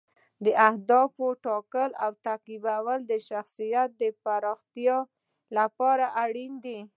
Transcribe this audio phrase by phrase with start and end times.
[0.43, 3.89] د هدفونو ټاکل او تعقیب کول د شخصیت
[4.23, 4.97] پراختیا
[5.57, 6.79] لپاره اړین دي.